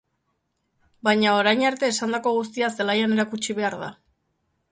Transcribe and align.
Baina 1.07 1.33
orain 1.41 1.61
arte 1.71 1.91
esandako 1.95 2.33
guztia 2.39 2.71
zelaian 2.79 3.13
erakutsi 3.19 3.59
behar 3.63 3.79
da. 3.83 3.93